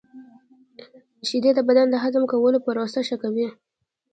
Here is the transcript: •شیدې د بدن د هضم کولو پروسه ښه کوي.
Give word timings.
•شیدې 1.27 1.51
د 1.55 1.59
بدن 1.67 1.87
د 1.91 1.95
هضم 2.03 2.23
کولو 2.31 2.57
پروسه 2.65 2.99
ښه 3.07 3.17
کوي. 3.23 3.47